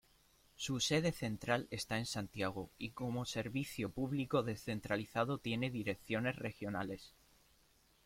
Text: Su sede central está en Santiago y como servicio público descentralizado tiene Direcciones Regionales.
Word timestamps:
Su 0.55 0.79
sede 0.79 1.11
central 1.11 1.67
está 1.69 1.99
en 1.99 2.07
Santiago 2.07 2.71
y 2.79 2.89
como 2.89 3.23
servicio 3.23 3.91
público 3.91 4.41
descentralizado 4.41 5.37
tiene 5.37 5.69
Direcciones 5.69 6.37
Regionales. 6.37 7.13